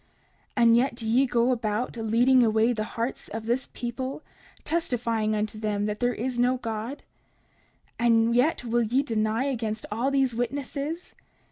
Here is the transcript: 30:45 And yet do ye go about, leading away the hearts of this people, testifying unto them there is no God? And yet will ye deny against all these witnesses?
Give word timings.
30:45 0.57 0.63
And 0.63 0.77
yet 0.77 0.95
do 0.95 1.07
ye 1.07 1.27
go 1.27 1.51
about, 1.51 1.95
leading 1.95 2.41
away 2.43 2.73
the 2.73 2.83
hearts 2.97 3.27
of 3.27 3.45
this 3.45 3.69
people, 3.71 4.23
testifying 4.63 5.35
unto 5.35 5.59
them 5.59 5.85
there 5.85 6.11
is 6.15 6.39
no 6.39 6.57
God? 6.57 7.03
And 7.99 8.33
yet 8.35 8.63
will 8.63 8.81
ye 8.81 9.03
deny 9.03 9.43
against 9.43 9.85
all 9.91 10.09
these 10.09 10.33
witnesses? 10.33 11.13